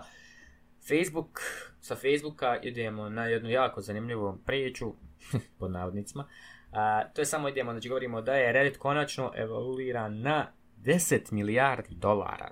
[0.89, 1.41] Facebook,
[1.81, 4.93] sa Facebooka idemo na jednu jako zanimljivu priču,
[5.59, 6.27] pod navodnicima,
[6.73, 10.47] A, to je samo idemo, znači govorimo da je Reddit konačno evoluiran na
[10.83, 12.51] 10 milijardi dolara.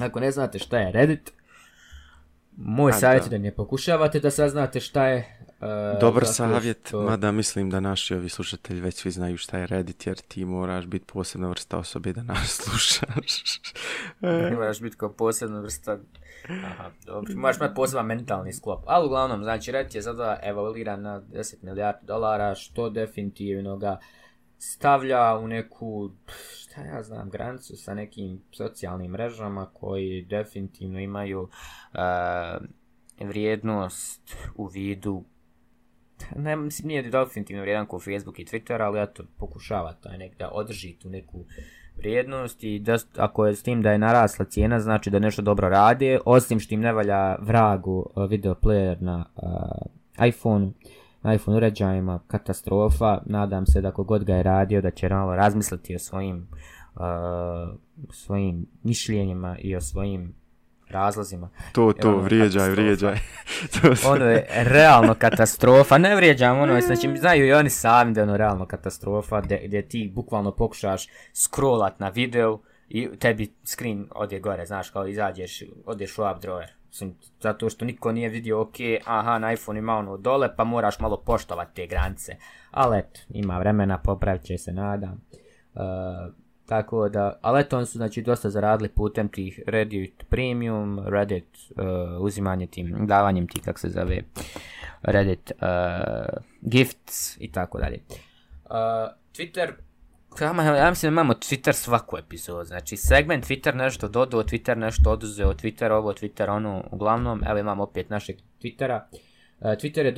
[0.00, 1.32] Ako ne znate šta je Reddit,
[2.56, 5.39] moj savjet je da ne pokušavate da saznate šta je.
[5.60, 7.02] Uh, Dobar savjet, što...
[7.02, 10.86] mada mislim da naši ovi slušatelji već svi znaju šta je Reddit, jer ti moraš
[10.86, 13.60] biti posebna vrsta osobe da nas slušaš.
[14.54, 15.98] moraš biti kao posebna vrsta
[16.48, 17.32] Aha, dobro.
[17.36, 18.82] Moraš imati poseban mentalni sklop.
[18.86, 23.98] Ali uglavnom, znači, Reddit je sada evaluiran na 10 milijardi dolara, što definitivno ga
[24.58, 26.10] stavlja u neku,
[26.58, 32.66] šta ja znam, granicu sa nekim socijalnim mrežama koji definitivno imaju uh,
[33.20, 35.24] vrijednost u vidu
[36.36, 40.38] ne, mislim, nije definitivno vrijedan kao Facebook i Twitter, ali ja to pokušava taj nek
[40.38, 41.44] da održi tu neku
[41.96, 45.68] vrijednost i da, ako je s tim da je narasla cijena, znači da nešto dobro
[45.68, 50.70] radi, osim što im ne valja vragu uh, video player na uh, iPhone,
[51.22, 55.94] na iPhone uređajima, katastrofa, nadam se da kogod ga je radio da će malo razmisliti
[55.94, 56.48] o svojim
[56.94, 57.02] uh,
[58.12, 60.39] svojim mišljenjima i o svojim
[60.90, 61.48] razlozima.
[61.72, 63.18] To, to, ono, vrijeđaj, vrijeđaj.
[64.12, 68.22] ono je realno katastrofa, ne vrijeđam, ono je, znači, znaju i oni sami da je
[68.22, 74.66] ono realno katastrofa, gdje, ti bukvalno pokušaš scrollat na video i tebi screen odje gore,
[74.66, 76.66] znaš, kao izađeš, odješ u app drawer.
[77.40, 78.74] Zato što niko nije vidio, ok,
[79.06, 82.36] aha, na iPhone ima ono dole, pa moraš malo poštovati te granice.
[82.70, 85.20] Ali eto, ima vremena, popravit će se, nadam.
[85.74, 85.80] Uh,
[86.70, 91.84] Tako da, ali eto, oni su znači dosta zaradili putem tih Reddit Premium, Reddit uh,
[92.20, 94.22] uzimanje tim, davanjem tih, kak se zove,
[95.02, 97.98] Reddit uh, Gifts i tako dalje.
[98.64, 98.70] Uh,
[99.36, 99.72] Twitter,
[100.40, 105.10] ja, ja mislim da imamo Twitter svaku epizodu, znači segment Twitter nešto dodao, Twitter nešto
[105.10, 109.00] oduzeo, Twitter ovo, Twitter ono, uglavnom, evo imamo opet našeg Twittera.
[109.62, 110.12] E, Twitter je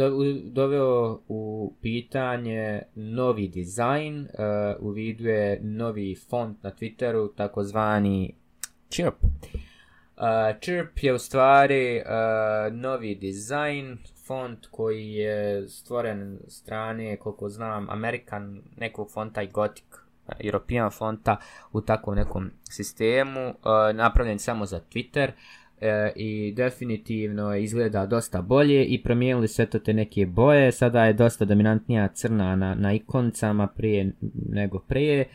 [0.45, 8.35] doveo u pitanje novi dizajn, uh, u vidu je novi font na Twitteru, takozvani
[8.89, 9.15] Chirp.
[9.23, 12.03] Uh, Chirp je u stvari
[12.73, 19.85] novi dizajn, font koji je stvoren strane, koliko znam, American nekog fonta i Gothic,
[20.41, 21.37] European fonta
[21.73, 23.55] u takvom nekom sistemu,
[23.95, 25.31] napravljen samo za Twitter.
[25.83, 31.12] E, i definitivno izgleda dosta bolje i promijenili sve to te neke boje, sada je
[31.12, 34.12] dosta dominantnija crna na, na ikoncama prije
[34.49, 35.29] nego prije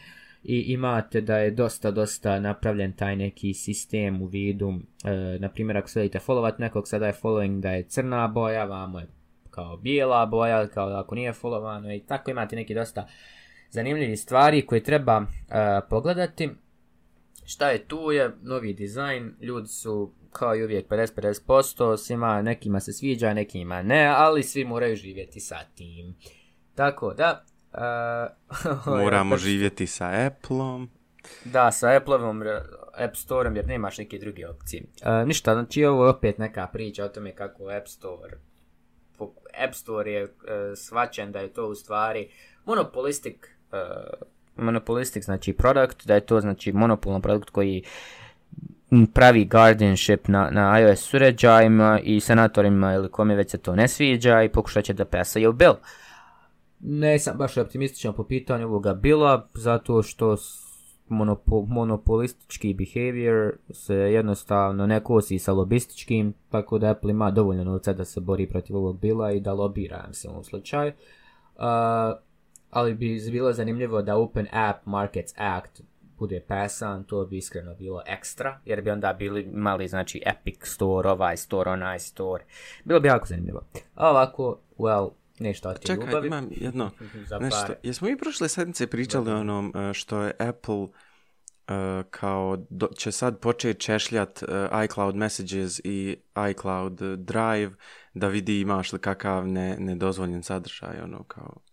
[0.44, 4.74] i imate da je dosta, dosta napravljen taj neki sistem u vidu,
[5.06, 9.00] e, na primjer ako želite followat nekog, sada je following da je crna boja, vamo
[9.00, 9.08] je
[9.50, 13.08] kao bijela boja, kao ako nije followano i tako imate neki dosta
[13.70, 16.50] zanimljivi stvari koje treba e, pogledati.
[17.48, 22.94] Šta je tu je, novi dizajn, ljudi su kao i uvijek 50-50%, svima nekima se
[22.94, 26.16] sviđa, nekima ne, ali svi moraju živjeti sa tim.
[26.76, 30.90] Tako da, Uh, Moramo živjeti sa Appleom.
[31.46, 32.44] Da, sa Appleom,
[32.98, 34.84] App Storeom, jer nemaš neke druge opcije.
[34.84, 38.38] Uh, ništa, znači ovo je opet neka priča o tome kako App Store
[39.64, 40.30] App Store je uh,
[40.76, 42.30] svačen da je to u stvari
[42.66, 43.58] monopolistik
[44.58, 47.84] monopolistik znači produkt, da je to znači monopolno produkt koji
[49.14, 54.44] pravi guardianship na, na iOS uređajima i senatorima ili kome već se to ne sviđa
[54.44, 55.74] i pokušat će da pesaju bill.
[55.74, 55.78] Uh,
[56.80, 60.36] ne sam baš optimističan po pitanju ovoga bila, zato što
[61.08, 67.94] monopo, monopolistički behavior se jednostavno ne kosi sa lobističkim, tako da Apple ima dovoljno novca
[67.94, 70.92] da se bori protiv ovog bila i da lobira se u ovom slučaju.
[71.56, 71.64] Uh,
[72.78, 75.82] ali bi bilo zanimljivo da Open App Markets Act
[76.18, 81.10] bude pasan, to bi iskreno bilo ekstra, jer bi onda bili imali, znači, Epic Store,
[81.10, 82.44] ovaj store, onaj store.
[82.84, 83.62] Bilo bi jako zanimljivo.
[83.96, 85.10] A ovako, well,
[85.40, 86.28] nešto ti Čekaj, ljubavi.
[86.28, 86.92] imam jedno,
[87.42, 87.74] nešto.
[87.84, 90.90] Jesmo mi prošle sedmice pričali o onom uh, što je Apple uh,
[92.10, 96.18] kao do, će sad početi češljat uh, iCloud Messages i
[96.52, 97.72] iCloud Drive
[98.14, 101.67] da vidi imaš li kakav ne, nedozvoljen sadržaj, ono kao...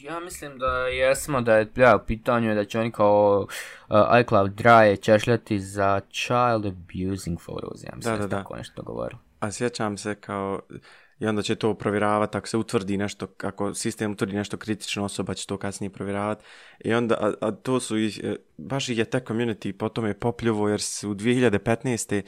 [0.00, 3.46] Ja mislim da jesmo da je ja, u pitanju da će oni kao
[3.88, 8.36] uh, iCloud Drive češljati za child abusing photos, ja mislim da, da, da.
[8.36, 9.16] tako nešto govoru.
[9.40, 10.60] A sjećam se kao
[11.18, 15.34] i onda će to provjeravati ako se utvrdi nešto, ako sistem utvrdi nešto kritično, osoba
[15.34, 16.44] će to kasnije provjeravati.
[16.84, 20.18] I onda, a, a to su i, e, baš ih je te community potom je
[20.18, 22.22] popljuvo jer su u 2015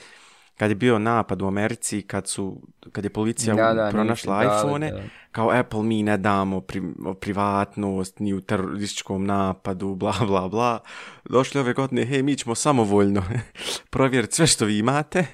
[0.57, 2.61] kad je bio napad u Americi, kad su
[2.92, 6.83] kad je policija da, da, pronašla iPhone, da, kao Apple mi ne damo pri,
[7.21, 10.81] privatnost ni u terorističkom napadu, bla bla bla.
[11.25, 13.23] Došli ove godine, hej, mi ćemo samovoljno
[13.90, 15.27] provjeriti sve što vi imate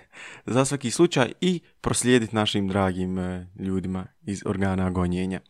[0.47, 5.41] za svaki slučaj i proslijediti našim dragim e, ljudima iz organa gonjenja.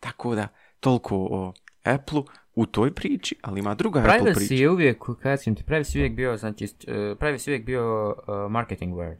[0.00, 0.48] Tako da,
[0.80, 1.52] toliko o
[1.84, 2.24] Apple-u
[2.56, 4.54] u toj priči, ali ima druga privacy Apple priča.
[4.54, 9.16] Je uvijek, kada ti, privacy uvijek bio, znači, uh, privacy uvijek bio uh, marketing word.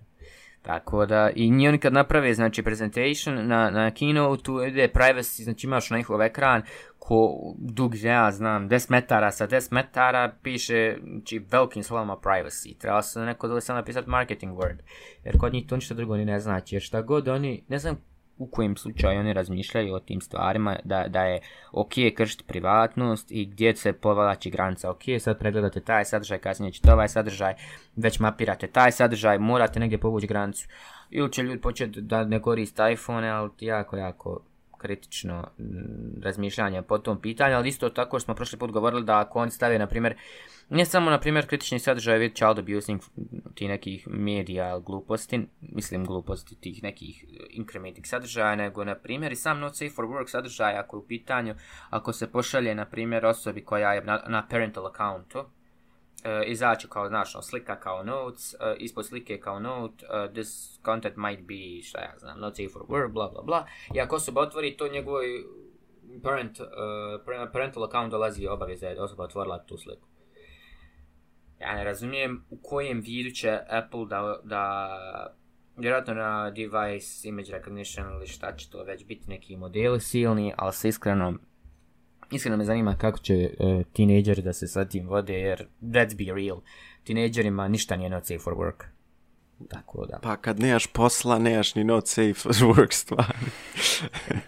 [0.63, 5.67] Tako da, i oni kad naprave, znači, presentation na, na keynote, tu ide privacy, znači
[5.67, 6.63] imaš na njihov ekran,
[6.99, 12.79] ko dug, ja znam, 10 metara sa 10 metara, piše, znači, velikim slovama privacy.
[12.79, 14.79] Treba se neko dole sam napisati marketing word,
[15.25, 17.97] jer kod njih to ništa drugo ni ne znači, jer šta god oni, ne znam
[18.39, 21.41] u kojem slučaju oni razmišljaju o tim stvarima, da, da je
[21.73, 24.91] ok kršiti privatnost i gdje se povlači granica.
[24.91, 27.55] Ok, sad pregledate taj sadržaj, kasnije ćete ovaj sadržaj,
[27.97, 30.69] već mapirate taj sadržaj, morate negdje povući granicu.
[31.11, 34.41] Ili će ljudi početi da ne koriste iPhone, ali jako, jako
[34.79, 35.51] kritično
[36.23, 39.79] razmišljanje po tom pitanju, ali isto tako smo prošli put govorili da ako oni stave,
[39.79, 40.15] na primjer,
[40.69, 43.03] ne samo, na primjer, kritični sadržaj vid child abusing
[43.55, 49.61] ti nekih medija gluposti, mislim gluposti tih nekih incrementing sadržaja, nego, na primjer, i sam
[49.61, 51.55] not safe for work sadržaj, ako je u pitanju,
[51.91, 55.45] ako se pošalje, na primjer, osobi koja je na, na parental accountu,
[56.47, 61.17] izaći kao, znaš, no, slika kao notes, uh, ispod slike kao note, uh, this content
[61.17, 63.67] might be, šta ja znam, not safe for work, bla, bla, bla.
[63.95, 65.27] I ako osoba otvori to njegovoj
[66.23, 66.59] parent,
[67.53, 70.09] parental account dolazi obaveza da osoba otvorila tu sliku.
[71.61, 74.89] Ja ne razumijem u kojem vidu će Apple da, da
[75.77, 80.73] vjerojatno na device image recognition ili šta će to već biti neki modeli silni, ali
[80.73, 81.35] se iskreno
[82.31, 86.43] Iskreno me zanima kako će uh, tinejdžeri da se sa tim vode, jer let's be
[86.43, 86.61] real,
[87.05, 88.85] tinejdžerima ništa nije not safe for work.
[89.69, 90.19] Tako da.
[90.23, 93.51] Pa kad nemaš posla, nemaš ni not safe for work stvari.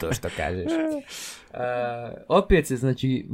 [0.00, 0.66] to što kažeš.
[0.66, 1.58] Uh,
[2.28, 3.26] opet se, znači,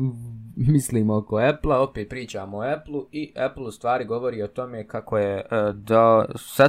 [0.57, 5.19] mislimo oko Apple-a, opet pričamo o Apple-u i Apple u stvari govori o tome kako
[5.19, 6.27] je uh, da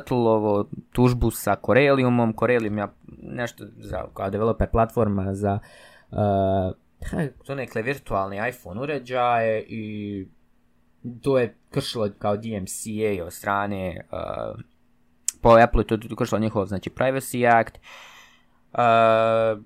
[0.10, 2.88] ovo tužbu sa Corelliumom, Corellium je
[3.22, 5.60] nešto za, kao developer platforma za
[6.12, 6.18] uh,
[7.46, 10.28] to virtualni iPhone uređaje i
[11.22, 14.60] to je kršilo kao DMCA od strane uh,
[15.42, 17.80] po Apple to je kršilo njihov znači Privacy Act
[18.72, 19.64] uh,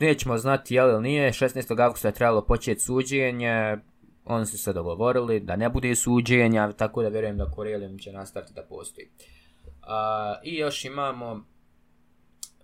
[0.00, 1.82] nećemo znati je li nije 16.
[1.84, 3.76] augusta je trebalo početi suđenje
[4.24, 8.54] oni su se dogovorili da ne bude suđenja tako da vjerujem da Corellium će nastaviti
[8.54, 11.44] da postoji uh, I još imamo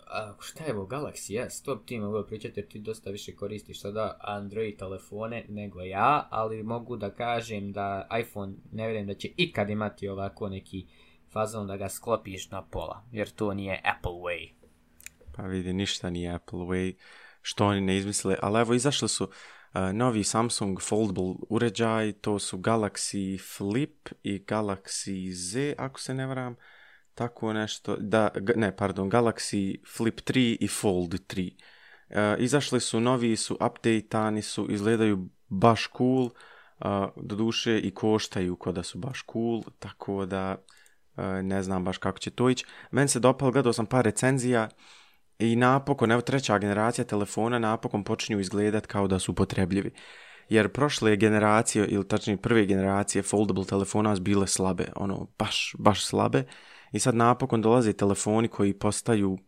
[0.06, 3.80] a, šta je ovo, Galaxy S, to ti mogao pričati jer ti dosta više koristiš
[3.80, 9.28] sada Android telefone nego ja, ali mogu da kažem da iPhone ne vjerujem da će
[9.36, 10.86] ikad imati ovako neki
[11.32, 14.52] fazon da ga sklopiš na pola, jer to nije Apple way.
[15.36, 16.94] Pa vidi, ništa nije Apple way,
[17.42, 19.30] što oni ne izmisle, ali evo izašli su uh,
[19.92, 26.56] novi Samsung foldable uređaj, to su Galaxy Flip i Galaxy Z, ako se ne varam,
[27.16, 31.52] tako nešto, da, ne, pardon, Galaxy Flip 3 i Fold 3.
[32.08, 36.30] Uh, izašli su, novi su, updateani su, izgledaju baš cool, uh,
[37.16, 40.56] doduše i koštaju ko da su baš cool, tako da
[41.16, 42.64] uh, ne znam baš kako će to ići.
[42.90, 44.68] Meni se dopalo, gledao sam par recenzija
[45.38, 49.90] i napokon, evo treća generacija telefona napokon počinju izgledat kao da su upotrebljivi.
[50.48, 56.44] Jer prošle generacije, ili tačnije prve generacije foldable telefona bile slabe, ono, baš, baš slabe.
[56.92, 59.38] I sad napokon dolaze telefoni koji postaju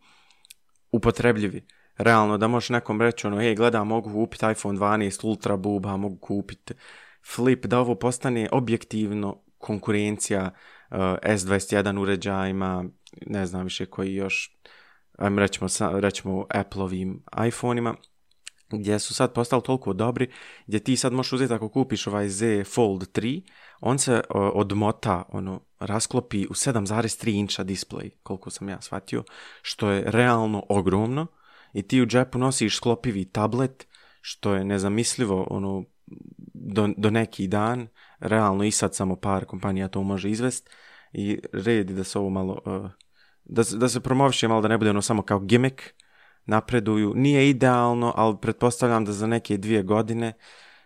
[0.91, 1.67] upotrebljivi.
[1.97, 6.17] Realno, da možeš nekom reći, ono, ej, gledam, mogu kupiti iPhone 12 Ultra Buba, mogu
[6.17, 6.73] kupiti
[7.35, 10.51] Flip, da ovo postane objektivno konkurencija
[10.91, 12.85] uh, S21 uređajima,
[13.25, 14.59] ne znam više koji još,
[15.17, 15.67] ajmo rećemo,
[15.99, 17.95] rećemo Apple-ovim iPhone-ima,
[18.69, 20.31] gdje su sad postali toliko dobri,
[20.67, 23.41] gdje ti sad možeš uzeti ako kupiš ovaj Z Fold 3,
[23.79, 29.23] on se odmota, ono, rasklopi u 7,3 inča display, koliko sam ja shvatio,
[29.61, 31.27] što je realno ogromno.
[31.73, 33.87] I ti u džepu nosiš sklopivi tablet,
[34.21, 35.83] što je nezamislivo, ono,
[36.53, 37.87] do, do neki dan,
[38.19, 40.69] realno i sad samo par kompanija to može izvest.
[41.13, 42.89] I redi da se ovo malo, uh,
[43.43, 45.81] da, da se promoviše malo da ne bude ono samo kao gimmick,
[46.45, 50.33] napreduju, nije idealno, ali pretpostavljam da za neke dvije godine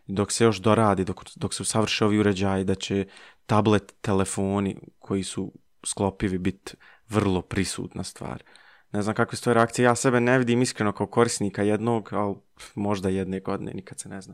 [0.07, 3.05] dok se još doradi, dok, dok se usavrše ovi uređaji, da će
[3.45, 5.51] tablet, telefoni koji su
[5.85, 6.75] sklopivi biti
[7.09, 8.43] vrlo prisutna stvar.
[8.91, 12.35] Ne znam kakve su to reakcije, ja sebe ne vidim iskreno kao korisnika jednog, ali
[12.75, 14.33] možda jedne godine, nikad se ne zna.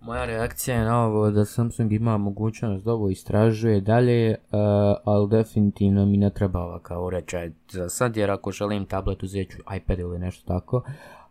[0.00, 4.58] Moja reakcija je na ovo da Samsung ima mogućnost da ovo istražuje dalje, uh,
[5.04, 9.58] ali definitivno mi ne treba ovakav uređaj za sad, jer ako želim tablet uzet ću
[9.76, 10.82] iPad ili nešto tako,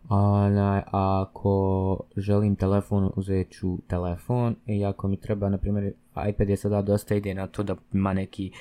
[0.08, 5.92] a ako želim telefon uzet ću telefon i ako mi treba, na primjer,
[6.28, 8.52] iPad je sada dosta ide na to da ima neki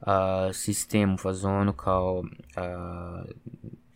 [0.00, 0.06] uh,
[0.52, 3.30] sistem u fazonu kao uh,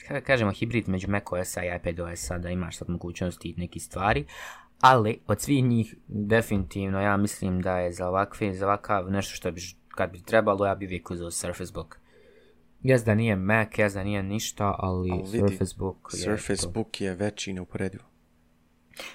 [0.09, 4.25] kada kažemo hibrid među macOS-a i iPadOS-a da imaš sad mogućnosti neki stvari,
[4.81, 9.53] ali od svih njih definitivno ja mislim da je za ovakve, za ovakav nešto što
[9.53, 12.02] bi kad bi trebalo ja bi uvijek uzeo Surface Book.
[12.83, 16.63] Jes da nije Mac, jes da nije ništa, ali, ali vidi, Surface Book je Surface
[16.63, 16.71] to.
[16.71, 18.05] Book je veći neuporedivo.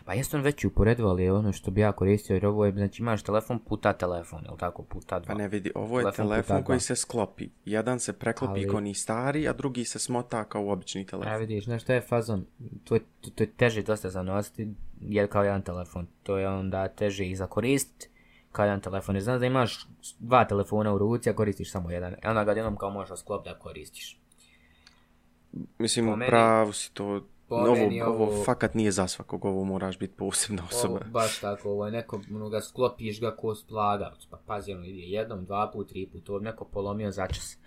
[0.06, 2.72] Pa jeste on veći uporedivo, ali je ono što bi ja koristio, jer ovo je,
[2.72, 5.28] znači imaš telefon puta telefon, ili tako, puta dva.
[5.28, 7.50] Pa ne vidi, ovo je telefon, telefon koji se sklopi.
[7.66, 8.70] Jedan se preklopi ali...
[8.70, 11.32] kao ni stari, a drugi se smota kao obični telefon.
[11.32, 12.46] Ja vidiš, znaš što je fazon,
[12.84, 14.68] to je, to, to je teže dosta za nositi,
[15.02, 18.10] jer kao jedan telefon, to je onda teže i za koristiti
[18.52, 19.16] kao jedan telefon.
[19.16, 19.88] Ne znaš da imaš
[20.20, 22.16] dva telefona u ruci, a koristiš samo jedan.
[22.24, 24.20] E onda ga jednom kao možeš sklop da koristiš.
[25.78, 27.22] Mislim, meni, pravo si to...
[27.50, 27.72] Ovo,
[28.06, 30.94] ovo, ovo, fakat nije za svakog, ovo moraš biti posebna osoba.
[30.94, 34.86] Ovo, baš tako, ovo je neko, ono ga sklopiš ga ko splagavac, pa pazi, ono
[34.86, 37.58] ide jednom, dva put, tri put, ovo neko polomio začas.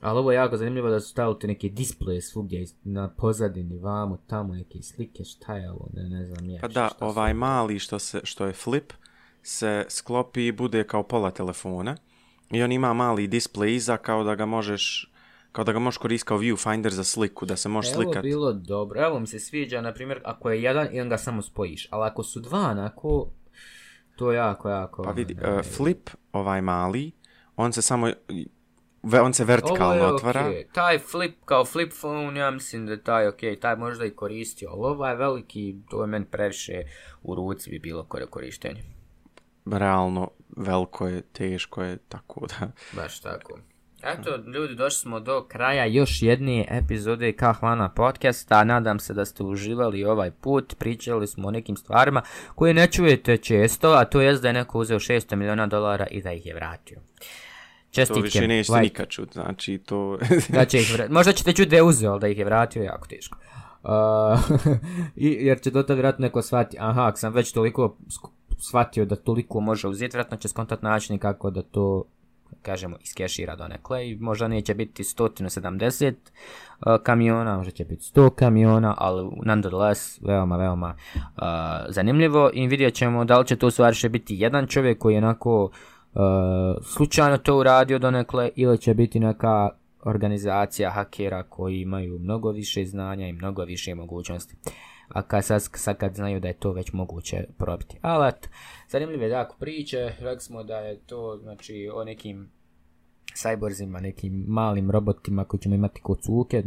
[0.00, 4.54] Ali ovo je jako zanimljivo da su stavili neke displeje svugdje na pozadini, vamo, tamo
[4.54, 6.60] neke slike, šta je ovo, ne, ne znam ja.
[6.60, 7.36] Pa da, ovaj su...
[7.36, 8.92] mali što, se, što je flip,
[9.42, 11.96] se sklopi i bude kao pola telefona
[12.50, 15.10] i on ima mali display iza kao da ga možeš
[15.52, 18.18] kao da ga možeš koristiti kao viewfinder za sliku, da se može slikati.
[18.18, 21.18] Evo bilo dobro, evo mi se sviđa, na primjer, ako je jedan i on ga
[21.18, 23.30] samo spojiš, ali ako su dva, onako,
[24.16, 25.02] to je jako, jako...
[25.02, 27.12] Pa vidi, uh, flip, ovaj mali,
[27.56, 28.10] on se samo,
[29.22, 30.40] on se vertikalno Ovo je otvara.
[30.40, 30.64] Okay.
[30.72, 34.80] Taj flip, kao flip phone, ja mislim da taj, ok, taj možda i koristio, ali
[34.80, 36.82] ovaj veliki, to je meni previše
[37.22, 38.94] u ruci bi bilo korištenje
[39.66, 42.70] realno veliko je, teško je, tako da...
[42.92, 43.58] Baš tako.
[44.02, 48.64] Eto, ljudi, došli smo do kraja još jedne epizode Kahvana podcasta.
[48.64, 50.74] Nadam se da ste uživali ovaj put.
[50.78, 52.22] Pričali smo o nekim stvarima
[52.54, 56.22] koje ne čujete često, a to je da je neko uzeo 600 miliona dolara i
[56.22, 57.00] da ih je vratio.
[57.94, 58.20] Čestitke.
[58.20, 60.18] To više nećete nikad čut, znači to...
[60.54, 61.14] da će ih vratiti.
[61.14, 63.38] Možda ćete čuti da je uzeo, ali da ih je vratio, jako teško.
[63.82, 63.90] Uh,
[65.46, 67.96] jer će do tada vratno neko shvati, aha, ako sam već toliko
[68.58, 72.04] shvatio da toliko može uzeti, vjerojatno će skontat način kako da to
[72.62, 78.94] kažemo iskešira donekle i možda neće biti 170 uh, kamiona, možda će biti 100 kamiona,
[78.98, 81.42] ali nonetheless veoma, veoma uh,
[81.88, 85.70] zanimljivo i vidjet ćemo da li će to stvari biti jedan čovjek koji je onako
[86.82, 89.70] slučajno to uradio donekle ili će biti neka
[90.04, 94.56] organizacija hakera koji imaju mnogo više znanja i mnogo više mogućnosti.
[95.08, 97.98] A kad, sad, sad kad znaju da je to već moguće probiti.
[98.02, 98.48] Ali eto,
[98.88, 102.50] zanimljive jako priče, rekli smo da je to znači o nekim
[103.34, 106.62] cyborzima, nekim malim robotima koji ćemo imati kod cuke,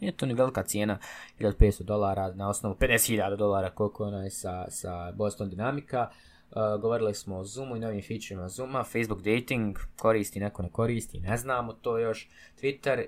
[0.00, 0.98] nije to ni velika cijena,
[1.40, 6.06] 1500 dolara na osnovu 50.000 dolara koliko je sa, sa Boston Dynamica.
[6.50, 11.20] Uh, govorili smo o Zoomu i novim featurima Zooma, Facebook dating, koristi, neko ne koristi,
[11.20, 12.28] ne znamo to još,
[12.62, 13.04] Twitter,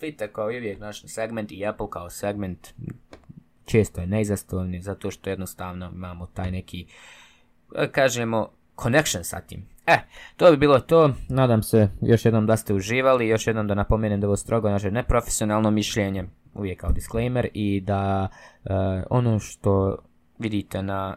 [0.00, 2.68] Twitter kao i uvijek naš segment i Apple kao segment
[3.66, 6.86] često je neizastojni zato što jednostavno imamo taj neki,
[7.92, 8.48] kažemo,
[8.82, 9.66] connection sa tim.
[9.86, 9.98] E,
[10.36, 11.10] to bi bilo to.
[11.28, 13.28] Nadam se još jednom da ste uživali.
[13.28, 16.24] Još jednom da napomenem da ovo strogo naše neprofesionalno mišljenje,
[16.54, 18.28] uvijek kao disclaimer, i da
[18.64, 18.70] uh,
[19.10, 19.96] ono što
[20.38, 21.16] vidite na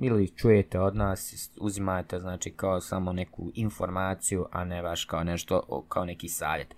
[0.00, 5.84] ili čujete od nas, uzimate znači kao samo neku informaciju, a ne baš kao nešto,
[5.88, 6.74] kao neki savjet.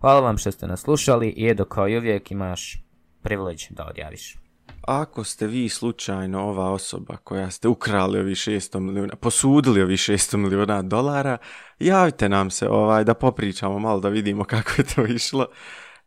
[0.00, 2.84] Hvala vam što ste nas slušali i Edo kao i uvijek imaš
[3.22, 4.40] privilege da odjaviš
[4.82, 10.36] ako ste vi slučajno ova osoba koja ste ukrali ovi 600 milijuna, posudili ovi 600
[10.36, 11.38] milijuna dolara,
[11.78, 15.46] javite nam se ovaj, da popričamo malo da vidimo kako je to išlo.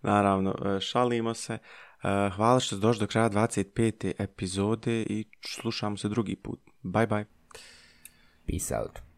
[0.02, 1.58] Naravno, e, šalimo se.
[2.04, 4.14] E, hvala što ste došli do kraja 25.
[4.20, 6.60] epizode i slušamo se drugi put.
[6.84, 7.26] Bye bye.
[8.48, 9.13] Peace out.